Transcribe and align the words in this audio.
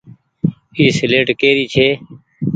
اي 0.77 0.85
سيليٽ 0.97 1.27
ڪي 1.39 1.49
ري 1.57 1.65
ڇي۔ 1.73 1.87